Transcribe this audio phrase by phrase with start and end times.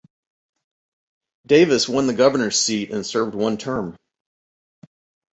[1.45, 3.95] Davis won the governor's seat and served one term.